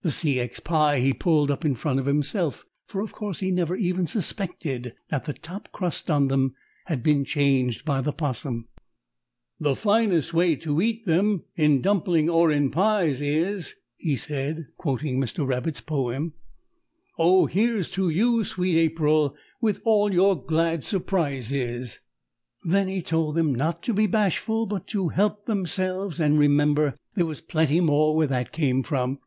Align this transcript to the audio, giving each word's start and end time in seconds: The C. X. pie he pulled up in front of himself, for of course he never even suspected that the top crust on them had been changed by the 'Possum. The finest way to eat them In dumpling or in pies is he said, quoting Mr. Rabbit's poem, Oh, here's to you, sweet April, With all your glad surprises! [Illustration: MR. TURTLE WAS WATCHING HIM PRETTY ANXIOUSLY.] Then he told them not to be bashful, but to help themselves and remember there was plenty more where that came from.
The 0.00 0.10
C. 0.10 0.40
X. 0.40 0.58
pie 0.58 1.00
he 1.00 1.12
pulled 1.12 1.50
up 1.50 1.62
in 1.62 1.74
front 1.74 2.00
of 2.00 2.06
himself, 2.06 2.64
for 2.86 3.02
of 3.02 3.12
course 3.12 3.40
he 3.40 3.50
never 3.50 3.76
even 3.76 4.06
suspected 4.06 4.94
that 5.10 5.26
the 5.26 5.34
top 5.34 5.68
crust 5.70 6.10
on 6.10 6.28
them 6.28 6.54
had 6.86 7.02
been 7.02 7.26
changed 7.26 7.84
by 7.84 8.00
the 8.00 8.10
'Possum. 8.10 8.68
The 9.60 9.76
finest 9.76 10.32
way 10.32 10.56
to 10.56 10.80
eat 10.80 11.04
them 11.04 11.44
In 11.56 11.82
dumpling 11.82 12.30
or 12.30 12.50
in 12.50 12.70
pies 12.70 13.20
is 13.20 13.74
he 13.98 14.16
said, 14.16 14.68
quoting 14.78 15.20
Mr. 15.20 15.46
Rabbit's 15.46 15.82
poem, 15.82 16.32
Oh, 17.18 17.44
here's 17.44 17.90
to 17.90 18.08
you, 18.08 18.44
sweet 18.44 18.78
April, 18.78 19.36
With 19.60 19.82
all 19.84 20.10
your 20.10 20.42
glad 20.42 20.84
surprises! 20.84 22.00
[Illustration: 22.00 22.00
MR. 22.00 22.02
TURTLE 22.02 22.16
WAS 22.16 22.22
WATCHING 22.24 22.64
HIM 22.64 22.64
PRETTY 22.64 22.64
ANXIOUSLY.] 22.64 22.72
Then 22.72 22.88
he 22.88 23.02
told 23.02 23.34
them 23.34 23.54
not 23.54 23.82
to 23.82 23.92
be 23.92 24.06
bashful, 24.06 24.64
but 24.66 24.86
to 24.86 25.08
help 25.10 25.44
themselves 25.44 26.18
and 26.18 26.38
remember 26.38 26.94
there 27.14 27.26
was 27.26 27.42
plenty 27.42 27.82
more 27.82 28.16
where 28.16 28.26
that 28.26 28.52
came 28.52 28.82
from. 28.82 29.18